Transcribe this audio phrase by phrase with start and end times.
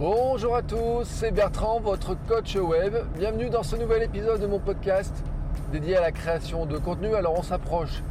[0.00, 2.94] Bonjour à tous, c'est Bertrand, votre coach web.
[3.18, 5.14] Bienvenue dans ce nouvel épisode de mon podcast
[5.72, 7.14] dédié à la création de contenu.
[7.14, 8.02] Alors on s'approche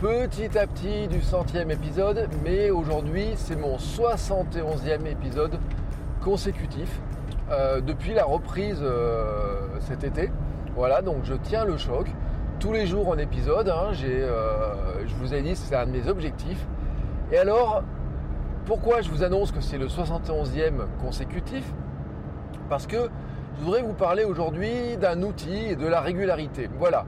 [0.00, 5.58] petit à petit du centième épisode, mais aujourd'hui c'est mon 71e épisode
[6.24, 7.02] consécutif
[7.50, 10.30] euh, depuis la reprise euh, cet été.
[10.74, 12.06] Voilà, donc je tiens le choc.
[12.60, 14.74] Tous les jours en épisode, hein, euh,
[15.06, 16.66] je vous ai dit c'est un de mes objectifs.
[17.30, 17.82] Et alors,
[18.66, 21.64] pourquoi je vous annonce que c'est le 71e consécutif?
[22.68, 23.08] Parce que
[23.56, 26.68] je voudrais vous parler aujourd'hui d'un outil et de la régularité.
[26.76, 27.06] Voilà.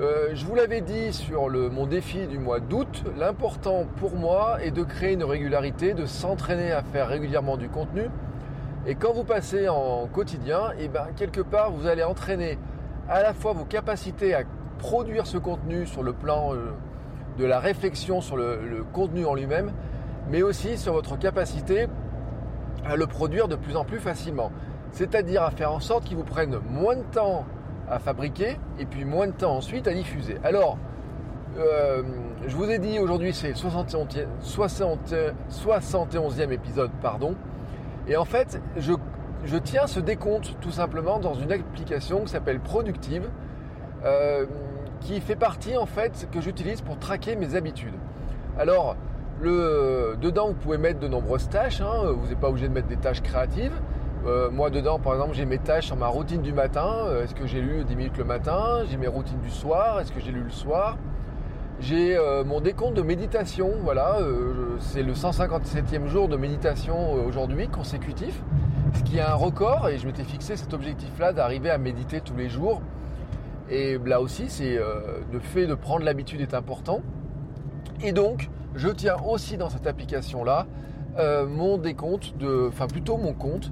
[0.00, 4.72] Euh, je vous l'avais dit sur mon défi du mois d'août, l'important pour moi est
[4.72, 8.10] de créer une régularité, de s'entraîner à faire régulièrement du contenu.
[8.86, 12.58] Et quand vous passez en quotidien, et eh ben, quelque part, vous allez entraîner
[13.08, 14.42] à la fois vos capacités à
[14.78, 16.72] produire ce contenu sur le plan euh,
[17.38, 19.70] de la réflexion sur le contenu en lui-même,
[20.30, 21.86] mais aussi sur votre capacité
[22.84, 24.50] à le produire de plus en plus facilement.
[24.92, 27.44] C'est-à-dire à faire en sorte qu'il vous prenne moins de temps
[27.88, 30.38] à fabriquer et puis moins de temps ensuite à diffuser.
[30.44, 30.78] Alors,
[31.58, 32.02] euh,
[32.46, 37.34] je vous ai dit aujourd'hui c'est 71e, 71e épisode, pardon.
[38.08, 43.28] Et en fait, je, tiens ce décompte tout simplement dans une application qui s'appelle Productive,
[44.04, 44.46] euh,
[45.00, 47.94] qui fait partie en fait que j'utilise pour traquer mes habitudes.
[48.58, 48.96] Alors,
[49.40, 51.80] le, dedans, vous pouvez mettre de nombreuses tâches.
[51.80, 52.12] Hein.
[52.16, 53.72] vous n'êtes pas obligé de mettre des tâches créatives.
[54.26, 56.88] Euh, moi, dedans, par exemple, j'ai mes tâches sur ma routine du matin.
[57.04, 58.82] Euh, est-ce que j'ai lu 10 minutes le matin?
[58.90, 60.00] J'ai mes routines du soir.
[60.00, 60.96] Est-ce que j'ai lu le soir?
[61.78, 63.70] J'ai euh, mon décompte de méditation.
[63.84, 64.18] Voilà,
[64.80, 68.42] c'est le 157e jour de méditation aujourd'hui, consécutif.
[68.94, 69.88] Ce qui est un record.
[69.88, 72.80] Et je m'étais fixé cet objectif-là d'arriver à méditer tous les jours.
[73.68, 74.76] Et là aussi, c'est
[75.32, 77.02] le fait de prendre l'habitude est important.
[78.02, 80.66] Et donc, je tiens aussi dans cette application-là
[81.18, 83.70] euh, mon décompte de, enfin plutôt mon compte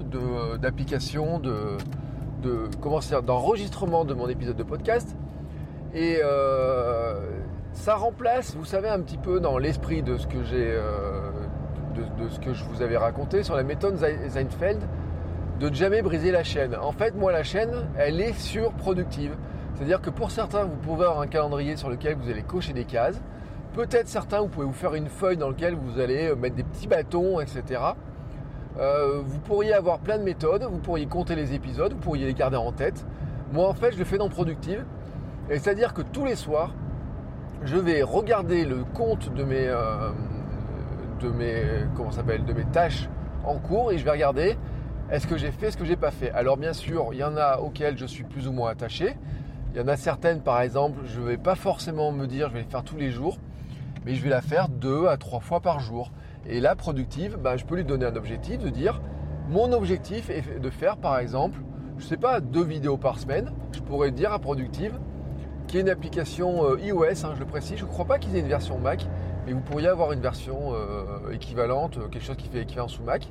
[0.59, 1.77] d'application de,
[2.41, 5.15] de, d'enregistrement de mon épisode de podcast.
[5.93, 7.19] Et euh,
[7.73, 11.29] ça remplace, vous savez, un petit peu dans l'esprit de ce que j'ai, euh,
[11.95, 14.81] de, ce que je vous avais raconté sur la méthode Seinfeld,
[15.59, 16.75] de ne jamais briser la chaîne.
[16.75, 19.35] En fait, moi, la chaîne, elle est surproductive.
[19.75, 22.85] C'est-à-dire que pour certains, vous pouvez avoir un calendrier sur lequel vous allez cocher des
[22.85, 23.21] cases.
[23.75, 26.63] Peut-être certains, vous pouvez vous faire une feuille dans laquelle vous allez euh, mettre des
[26.63, 27.81] petits bâtons, etc.
[28.79, 32.33] Euh, vous pourriez avoir plein de méthodes, vous pourriez compter les épisodes, vous pourriez les
[32.33, 33.05] garder en tête.
[33.51, 34.85] Moi, en fait, je le fais dans Productive.
[35.49, 36.73] Et c'est-à-dire que tous les soirs,
[37.63, 40.09] je vais regarder le compte de mes, euh,
[41.19, 41.65] de mes,
[42.11, 43.09] s'appelle, de mes tâches
[43.43, 44.57] en cours et je vais regarder
[45.11, 46.31] est-ce que j'ai fait, ce que j'ai pas fait.
[46.31, 49.17] Alors bien sûr, il y en a auxquelles je suis plus ou moins attaché.
[49.73, 52.53] Il y en a certaines, par exemple, je ne vais pas forcément me dire je
[52.53, 53.37] vais les faire tous les jours
[54.05, 56.11] mais je vais la faire deux à trois fois par jour.
[56.47, 59.01] Et là, productive, ben, je peux lui donner un objectif de dire
[59.49, 61.59] mon objectif est de faire par exemple,
[61.97, 63.51] je ne sais pas, deux vidéos par semaine.
[63.73, 64.99] Je pourrais dire à Productive,
[65.67, 67.77] qui est une application euh, iOS, hein, je le précise.
[67.77, 69.07] Je ne crois pas qu'ils aient une version Mac,
[69.45, 73.03] mais vous pourriez avoir une version euh, équivalente, euh, quelque chose qui fait équivalent sous
[73.03, 73.29] Mac.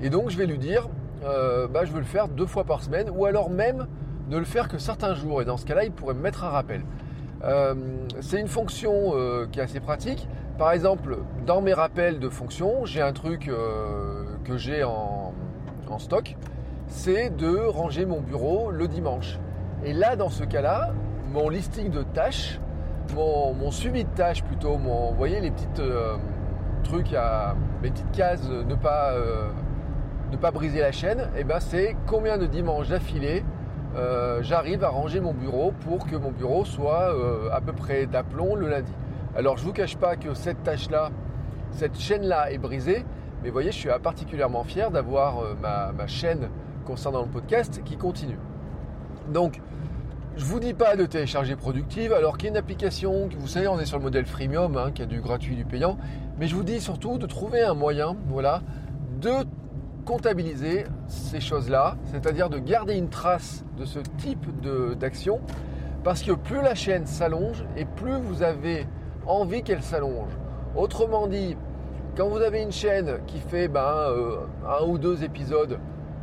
[0.00, 0.88] Et donc je vais lui dire,
[1.22, 3.86] bah, je veux le faire deux fois par semaine, ou alors même
[4.30, 5.42] ne le faire que certains jours.
[5.42, 6.82] Et dans ce cas-là, il pourrait me mettre un rappel.
[7.44, 7.74] Euh,
[8.20, 10.28] c'est une fonction euh, qui est assez pratique.
[10.58, 15.32] Par exemple, dans mes rappels de fonctions, j'ai un truc euh, que j'ai en,
[15.98, 16.36] stock,
[16.86, 19.40] c'est de ranger mon bureau le dimanche.
[19.84, 20.92] Et là, dans ce cas-là,
[21.32, 22.60] mon listing de tâches,
[23.16, 25.82] mon, suivi de tâches plutôt, vous voyez les petites
[26.84, 29.14] trucs à, les petites cases, ne pas,
[30.30, 33.42] ne pas briser la chaîne, et eh ben c'est combien de dimanches d'affilée
[33.96, 38.06] euh, j'arrive à ranger mon bureau pour que mon bureau soit euh, à peu près
[38.06, 38.92] d'aplomb le lundi.
[39.36, 41.10] Alors je ne vous cache pas que cette tâche-là,
[41.72, 43.04] cette chaîne-là est brisée,
[43.42, 46.48] mais vous voyez, je suis particulièrement fier d'avoir euh, ma, chaîne
[46.84, 48.38] concernant le podcast qui continue.
[49.28, 49.60] Donc,
[50.36, 53.66] je vous dis pas de télécharger Productive, alors qu'il y a une application, vous savez,
[53.66, 55.98] on est sur le modèle freemium, hein, qui a du gratuit du payant,
[56.38, 58.62] mais je vous dis surtout de trouver un moyen, voilà,
[59.20, 59.32] de
[60.10, 64.44] comptabiliser ces choses-là, c'est-à-dire de garder une trace de ce type
[64.98, 65.38] d'action,
[66.02, 68.88] parce que plus la chaîne s'allonge et plus vous avez
[69.24, 70.32] envie qu'elle s'allonge.
[70.74, 71.56] Autrement dit,
[72.16, 75.78] quand vous avez une chaîne qui fait ben, euh, un ou deux épisodes,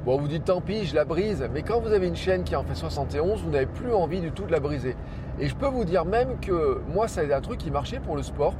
[0.06, 2.56] Bon, vous dites tant pis, je la brise, mais quand vous avez une chaîne qui
[2.56, 4.96] en fait 71, vous n'avez plus envie du tout de la briser.
[5.38, 8.00] Et je peux vous dire même que moi, ça a été un truc qui marchait
[8.00, 8.54] pour le sport.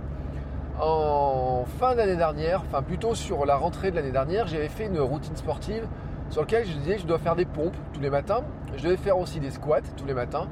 [0.80, 5.00] En fin d'année dernière, enfin plutôt sur la rentrée de l'année dernière, j'avais fait une
[5.00, 5.88] routine sportive
[6.30, 8.44] sur laquelle je disais que je dois faire des pompes tous les matins,
[8.76, 10.48] je devais faire aussi des squats tous les matins,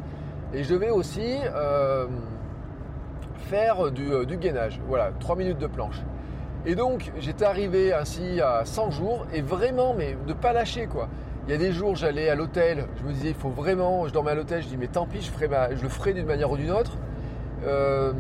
[0.52, 2.08] et je devais aussi euh,
[3.50, 4.82] faire du, euh, du gainage.
[4.88, 6.02] Voilà, 3 minutes de planche.
[6.66, 11.08] Et donc, j'étais arrivé ainsi à 100 jours et vraiment, mais de pas lâcher quoi.
[11.48, 14.14] Il y a des jours, j'allais à l'hôtel, je me disais, il faut vraiment, je
[14.14, 15.30] dormais à l'hôtel, je dis, mais tant pis, je,
[15.76, 16.98] je le ferai d'une manière ou d'une autre.
[17.66, 18.12] Euh,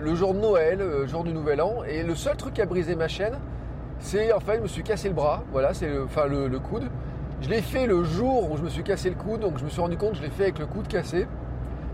[0.00, 2.66] le jour de Noël, le jour du Nouvel An, et le seul truc qui a
[2.66, 3.38] brisé ma chaîne,
[3.98, 6.88] c'est en fait, je me suis cassé le bras, voilà, c'est le, enfin le, coude.
[7.42, 9.70] Je l'ai fait le jour où je me suis cassé le coude, donc je me
[9.70, 11.26] suis rendu compte, je l'ai fait avec le coude cassé.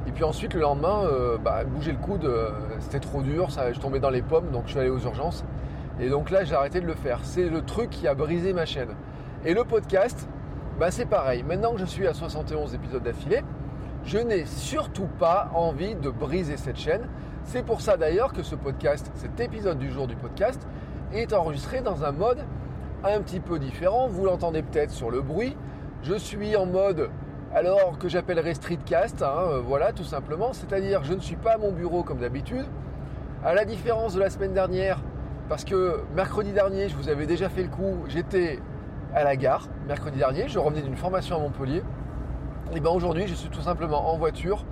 [0.06, 3.72] Et puis ensuite, le lendemain, euh, bah, bouger le coude, euh, c'était trop dur, ça,
[3.72, 5.44] je tombais dans les pommes, donc je suis allé aux urgences.
[6.00, 7.20] Et donc là, j'ai arrêté de le faire.
[7.22, 8.90] C'est le truc qui a brisé ma chaîne.
[9.44, 10.28] Et le podcast,
[10.78, 11.42] bah c'est pareil.
[11.42, 13.42] Maintenant que je suis à 71 épisodes d'affilée,
[14.06, 17.08] je n'ai surtout pas envie de briser cette chaîne.
[17.42, 20.66] C'est pour ça d'ailleurs que ce podcast, cet épisode du jour du podcast,
[21.12, 22.38] est enregistré dans un mode
[23.04, 24.06] un petit peu différent.
[24.06, 25.56] Vous l'entendez peut-être sur le bruit.
[26.04, 27.10] Je suis en mode
[27.52, 30.52] alors que j'appellerais streetcast, hein, euh, voilà tout simplement.
[30.52, 32.66] C'est-à-dire je ne suis pas à mon bureau comme d'habitude.
[33.44, 35.00] À la différence de la semaine dernière,
[35.48, 38.60] parce que mercredi dernier, je vous avais déjà fait le coup, j'étais
[39.14, 41.82] à la gare, mercredi dernier, je revenais d'une formation à Montpellier.
[42.74, 44.64] Et bien aujourd'hui, je suis tout simplement en voiture,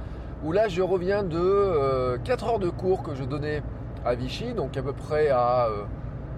[0.43, 3.63] où là, je reviens de 4 euh, heures de cours que je donnais
[4.05, 5.69] à Vichy, donc à peu près à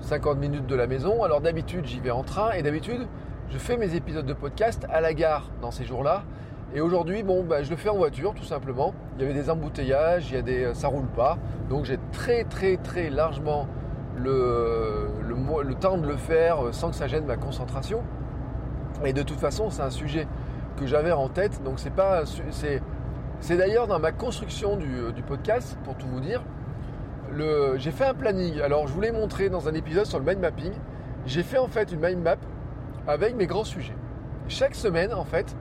[0.00, 1.25] 50 euh, minutes de la maison.
[1.25, 3.06] Alors d'habitude, j'y vais en train, et d'habitude,
[3.49, 6.25] je fais mes épisodes de podcast à la gare dans ces jours-là.
[6.75, 8.93] Et aujourd'hui, bon, ben, je le fais en voiture, tout simplement.
[9.17, 11.38] Il y avait des embouteillages, il y a des, ça roule pas.
[11.70, 13.67] Donc j'ai très, très, très largement
[14.14, 18.02] le, le, temps de le faire sans que ça gêne ma concentration.
[19.05, 20.26] Et de toute façon, c'est un sujet
[20.76, 21.62] que j'avais en tête.
[21.64, 22.82] Donc c'est pas c'est
[23.40, 26.43] c'est d'ailleurs dans ma construction du, du, podcast, pour tout vous dire,
[27.76, 28.61] j'ai fait un planning.
[28.61, 30.73] Alors je vous l'ai montré dans un épisode sur le mind mapping.
[31.26, 32.37] J'ai fait en fait une mind map
[33.06, 33.96] avec mes grands sujets.
[34.49, 35.56] Chaque semaine, en fait,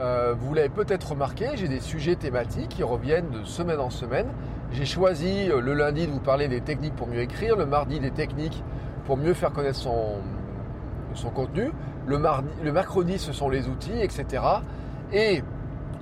[0.00, 4.26] euh, vous l'avez peut-être remarqué, j'ai des sujets thématiques qui reviennent de semaine en semaine.
[4.72, 8.00] J'ai choisi euh, le lundi de vous parler des techniques pour mieux écrire, le mardi
[8.00, 8.64] des techniques
[9.06, 10.16] pour mieux faire connaître son,
[11.14, 11.70] son contenu,
[12.06, 14.42] le, mercredi ce sont les outils, etc.
[15.12, 15.42] Et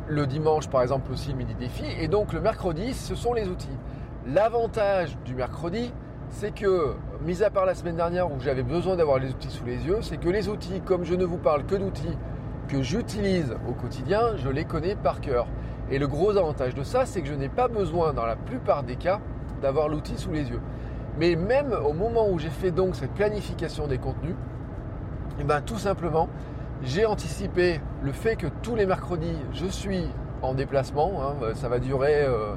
[0.09, 1.85] le dimanche par exemple aussi midi défi.
[2.01, 3.77] Et donc le mercredi ce sont les outils.
[4.27, 5.93] L'avantage du mercredi,
[6.31, 6.95] c'est que,
[7.25, 9.99] mis à part la semaine dernière où j'avais besoin d'avoir les outils sous les yeux,
[10.01, 12.17] c'est que les outils, comme je ne vous parle que d'outils
[12.69, 15.47] que j'utilise au quotidien, je les connais par cœur.
[15.91, 18.85] Et le gros avantage de ça, c'est que je n'ai pas besoin, dans la plupart
[18.85, 19.21] des cas,
[19.61, 20.61] d'avoir l'outil sous les yeux.
[21.19, 24.37] Mais même au moment où j'ai fait donc cette planification des contenus,
[25.39, 26.29] et eh ben tout simplement,
[26.83, 30.07] j'ai anticipé le fait que tous les mercredis, je suis
[30.43, 31.23] en déplacement.
[31.23, 32.55] Hein, ça va durer euh,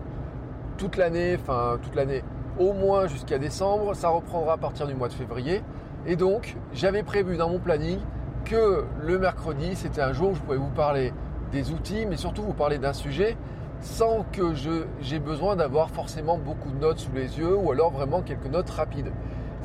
[0.77, 2.23] toute l'année, enfin toute l'année,
[2.59, 3.95] au moins jusqu'à décembre.
[3.95, 5.61] Ça reprendra à partir du mois de février.
[6.05, 7.99] Et donc, j'avais prévu dans mon planning
[8.43, 11.13] que le mercredi, c'était un jour où je pouvais vous parler
[11.51, 13.37] des outils, mais surtout vous parler d'un sujet
[13.81, 14.53] sans que
[15.01, 18.69] j'ai besoin d'avoir forcément beaucoup de notes sous les yeux ou alors vraiment quelques notes
[18.69, 19.11] rapides.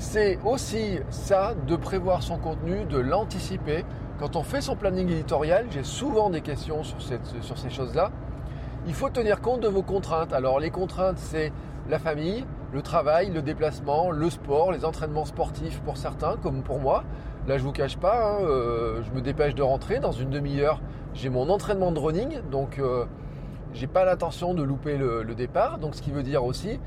[0.00, 3.84] C'est aussi ça de prévoir son contenu, de l'anticiper.
[4.18, 7.02] Quand on fait son planning éditorial, j'ai souvent des questions sur,
[7.58, 8.10] ces choses-là.
[8.86, 10.32] Il faut tenir compte de vos contraintes.
[10.32, 11.52] Alors les contraintes, c'est
[11.90, 16.80] la famille, le travail, le déplacement, le sport, les entraînements sportifs pour certains, comme pour
[16.80, 17.04] moi.
[17.46, 20.00] Là, je vous cache pas, hein, euh, je me dépêche de rentrer.
[20.00, 20.80] Dans une demi-heure,
[21.12, 23.04] j'ai mon entraînement de running, donc euh,
[23.74, 25.78] j'ai pas l'intention de louper le, départ.
[25.78, 26.80] Donc, ce qui veut dire aussi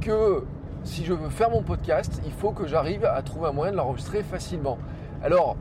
[0.00, 0.42] que
[0.86, 3.76] si je veux faire mon podcast, il faut que j'arrive à trouver un moyen de
[3.76, 4.78] l'enregistrer facilement.
[5.22, 5.56] Alors,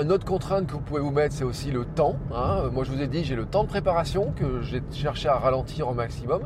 [0.00, 2.14] une autre contrainte que vous pouvez vous mettre, c'est aussi le temps.
[2.32, 2.70] Hein.
[2.72, 5.88] Moi, je vous ai dit, j'ai le temps de préparation que j'ai cherché à ralentir
[5.88, 6.42] au maximum,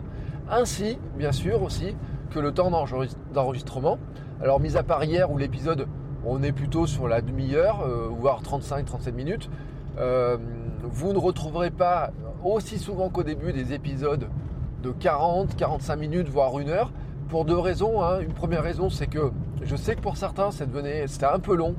[0.51, 1.95] ainsi, bien sûr, aussi
[2.31, 2.71] que le temps
[3.33, 3.99] d'enregistrement.
[4.43, 5.87] Alors, mis à part hier où l'épisode
[6.25, 9.51] on est plutôt sur la demi-heure, euh, voire 35-37 minutes.
[9.99, 10.37] Euh,
[10.83, 12.11] vous ne retrouverez pas
[12.45, 14.29] aussi souvent qu'au début des épisodes
[14.83, 16.93] de 40, 45 minutes, voire une heure,
[17.31, 18.03] pour deux raisons.
[18.03, 18.21] Hein.
[18.21, 19.31] Une première raison, c'est que
[19.63, 21.75] je sais que pour certains, c'était un peu long,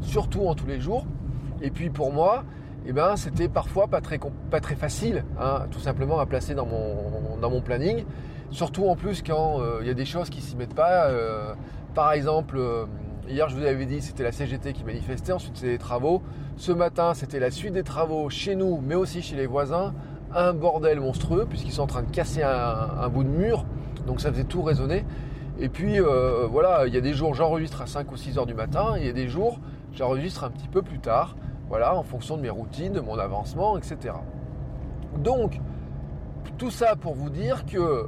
[0.00, 1.06] surtout en tous les jours.
[1.62, 2.44] Et puis pour moi,
[2.86, 4.18] eh ben, c'était parfois pas très,
[4.74, 8.04] facile, hein, tout simplement à placer dans mon, planning.
[8.50, 11.10] Surtout en plus quand euh, il y a des choses qui s'y mettent pas.
[11.94, 12.58] par exemple,
[13.26, 15.32] Hier, je vous avais dit, c'était la CGT qui manifestait.
[15.32, 16.20] Ensuite, c'est les travaux.
[16.58, 19.94] Ce matin, c'était la suite des travaux chez nous, mais aussi chez les voisins.
[20.34, 23.64] Un bordel monstrueux, puisqu'ils sont en train de casser un, bout de mur.
[24.06, 25.04] Donc, ça faisait tout résonner.
[25.58, 28.46] Et puis, euh, voilà, il y a des jours, j'enregistre à 5 ou 6 heures
[28.46, 28.94] du matin.
[28.96, 29.60] Il y a des jours,
[29.92, 31.36] j'enregistre un petit peu plus tard.
[31.68, 34.14] voilà, en fonction de mes routines, de mon avancement, etc.
[35.18, 35.60] Donc,
[36.58, 38.06] tout ça pour vous dire que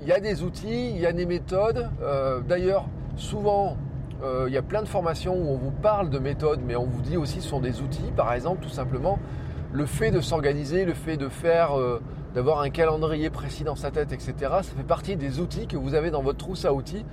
[0.00, 1.88] il y a des outils, il y a des méthodes.
[2.02, 2.86] Euh, d'ailleurs,
[3.16, 3.76] souvent,
[4.22, 6.84] euh, il y a plein de formations où on vous parle de méthodes, mais on
[6.84, 8.10] vous dit aussi ce sont des outils.
[8.16, 9.18] Par exemple, tout simplement,
[9.72, 11.70] le fait de s'organiser, le fait de faire,
[12.34, 15.94] d'avoir un calendrier précis dans sa tête, etc., ça fait partie des outils que vous
[15.94, 17.04] avez dans votre trousse à outils.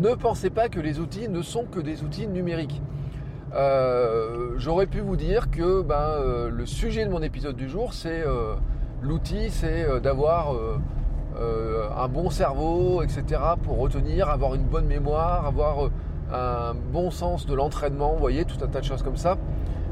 [0.00, 2.82] Ne pensez pas que les outils ne sont que des outils numériques.
[4.58, 8.22] J'aurais pu vous dire que ben, le sujet de mon épisode du jour, c'est
[9.02, 10.54] l'outil, c'est d'avoir
[11.38, 13.40] euh, un bon cerveau, etc.
[13.62, 15.90] pour retenir, avoir une bonne mémoire, avoir euh,
[16.32, 19.36] un bon sens de l'entraînement, vous voyez, tout un tas de choses comme ça.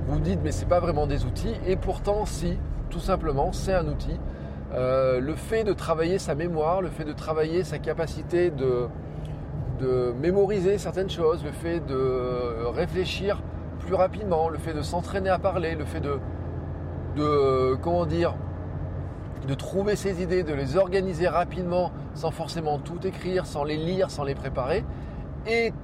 [0.08, 3.86] Vous dites mais c'est pas vraiment des outils et pourtant si, tout simplement, c'est un
[3.88, 4.18] outil.
[4.74, 8.88] Euh, le fait de travailler sa mémoire, le fait de travailler sa capacité de,
[10.18, 13.42] mémoriser certaines choses, le fait de réfléchir
[13.80, 18.34] plus rapidement, le fait de s'entraîner à parler, le fait de comment dire,
[19.46, 24.10] de trouver ses idées, de les organiser rapidement sans forcément tout écrire, sans les lire,
[24.10, 24.84] sans les préparer,
[25.46, 25.74] est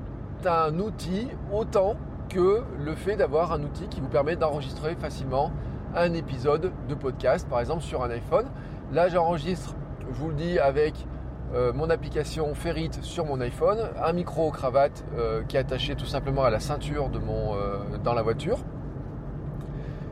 [0.47, 1.97] un outil autant
[2.28, 5.50] que le fait d'avoir un outil qui vous permet d'enregistrer facilement
[5.94, 8.47] un épisode de podcast, par exemple sur un iPhone.
[8.92, 11.06] Là, j'enregistre, je vous le dis, avec
[11.54, 16.06] euh, mon application Ferrit sur mon iPhone, un micro cravate euh, qui est attaché tout
[16.06, 18.59] simplement à la ceinture de mon, euh, dans la voiture.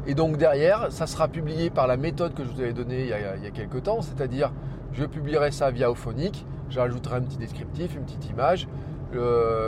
[0.06, 3.08] Et donc derrière, ça sera publié par la méthode que je vous avais donnée il
[3.08, 4.52] y a, quelques temps, c'est-à-dire
[4.92, 8.68] je publierai ça via Ophonic, j'ajouterai un petit descriptif, une petite image,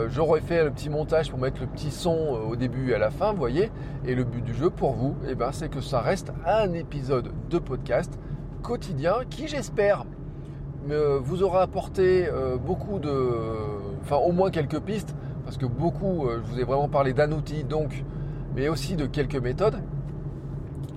[0.07, 3.11] j'aurai fait le petit montage pour mettre le petit son au début et à la
[3.11, 3.71] fin, vous voyez.
[4.05, 7.31] Et le but du jeu pour vous, eh ben, c'est que ça reste un épisode
[7.49, 8.17] de podcast
[8.61, 10.05] quotidien qui, j'espère,
[10.87, 13.29] vous aura apporté euh, beaucoup de,
[14.01, 17.63] enfin au moins quelques pistes, parce que beaucoup, je vous ai vraiment parlé d'un outil,
[17.63, 18.03] donc,
[18.55, 19.81] mais aussi de quelques méthodes.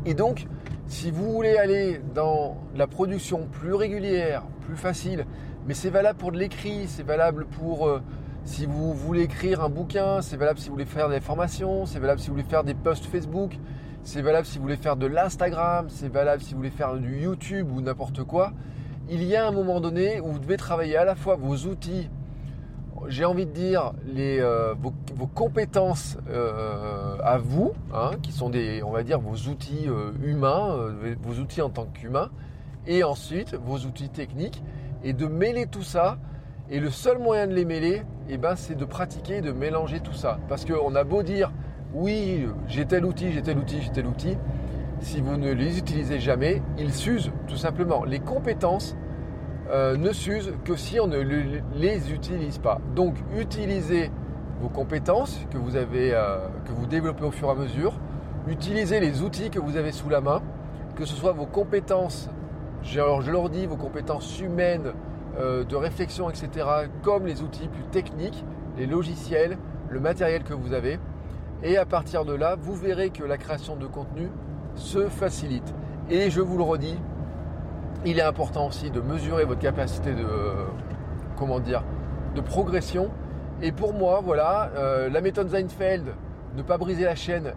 [0.06, 0.47] Et donc,
[0.87, 5.25] si vous voulez aller dans la production plus régulière, plus facile,
[5.66, 8.02] mais c'est valable pour de l'écrit, c'est valable pour euh,
[8.44, 11.99] si vous voulez écrire un bouquin, c'est valable si vous voulez faire des formations, c'est
[11.99, 13.59] valable si vous voulez faire des posts Facebook,
[14.05, 17.21] c'est valable si vous voulez faire de l'Instagram, c'est valable si vous voulez faire du
[17.23, 18.53] YouTube ou n'importe quoi.
[19.11, 22.09] Il y a un moment donné où vous devez travailler à la fois vos outils
[23.09, 28.83] j'ai envie de dire, les, euh, vos, compétences euh, à vous, hein, qui sont des,
[28.83, 32.31] on va dire, vos outils euh, humains, vos outils en tant qu'humain,
[32.87, 34.63] et ensuite vos outils techniques,
[35.03, 36.19] et de mêler tout ça.
[36.71, 40.15] Et le seul moyen de les mêler, eh ben, c'est de pratiquer, de mélanger tout
[40.15, 40.39] ça.
[40.49, 41.53] Parce qu'on a beau dire,
[41.95, 44.37] oui, j'ai tel outil, j'ai tel outil, j'ai tel outil,
[45.01, 48.05] si vous ne les utilisez jamais, ils s'usent tout simplement.
[48.05, 48.97] Les compétences,
[49.71, 51.19] euh, ne s'usent que si on ne
[51.75, 52.81] les utilise pas.
[52.95, 54.11] Donc utilisez
[54.61, 57.95] vos compétences que vous, avez, euh, que vous développez au fur et à mesure,
[58.47, 60.43] utilisez les outils que vous avez sous la main,
[60.97, 62.29] que ce soit vos compétences,
[62.83, 64.93] je leur dis, vos compétences humaines,
[65.41, 66.67] euh, de réflexion, etc.,
[67.03, 68.45] comme les outils plus techniques,
[68.77, 69.57] les logiciels,
[69.89, 70.99] le matériel que vous avez.
[71.64, 74.28] Et à partir de là, vous verrez que la création de contenu
[74.75, 75.75] se facilite.
[76.11, 76.99] Et je vous le redis,
[78.04, 80.26] il est important aussi de mesurer votre capacité de,
[81.37, 81.83] comment dire,
[82.35, 83.11] de progression.
[83.62, 86.14] Et pour moi, voilà, euh, la méthode Seinfeld,
[86.54, 87.54] ne pas briser la chaîne,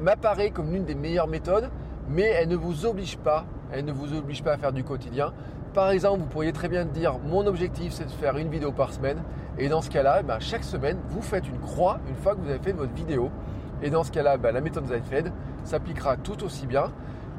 [0.00, 1.68] m'apparaît comme l'une des meilleures méthodes,
[2.08, 5.34] mais elle ne vous oblige pas, elle ne vous oblige pas à faire du quotidien.
[5.74, 8.92] Par exemple, vous pourriez très bien dire, mon objectif c'est de faire une vidéo par
[8.92, 9.22] semaine,
[9.58, 12.40] et dans ce cas-là, eh ben, chaque semaine, vous faites une croix une fois que
[12.40, 13.30] vous avez fait votre vidéo.
[13.82, 15.32] Et dans ce cas-là, ben, la méthode Seinfeld
[15.64, 16.92] s'appliquera tout aussi bien.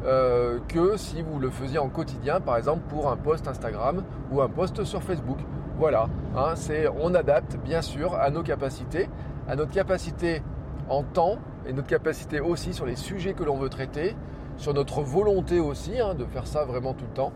[0.05, 4.41] Euh, que si vous le faisiez en quotidien, par exemple pour un post Instagram ou
[4.41, 5.37] un post sur Facebook.
[5.77, 6.55] Voilà, hein,
[6.99, 9.09] on adapte bien sûr à nos capacités,
[9.47, 10.41] à notre capacité
[10.89, 14.15] en temps et notre capacité aussi sur les sujets que l'on veut traiter,
[14.57, 17.31] sur notre volonté aussi hein, de faire ça vraiment tout le temps.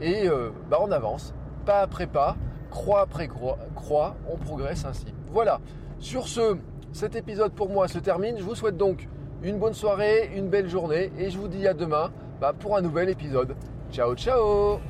[0.00, 1.34] Et euh, bah, on avance,
[1.66, 2.36] pas après pas,
[2.70, 5.06] croix après croix, on progresse ainsi.
[5.30, 5.60] Voilà,
[5.98, 6.56] sur ce,
[6.92, 8.38] cet épisode pour moi se termine.
[8.38, 9.08] Je vous souhaite donc
[9.42, 12.80] une bonne soirée, une belle journée et je vous dis à demain bah, pour un
[12.80, 13.54] nouvel épisode.
[13.92, 14.89] Ciao ciao